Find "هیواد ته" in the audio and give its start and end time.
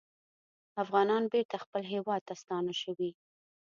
1.93-2.33